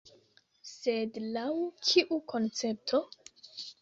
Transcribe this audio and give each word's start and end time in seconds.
Sed 0.69 1.19
laŭ 1.35 1.45
kiu 1.91 2.21
koncepto? 2.33 3.03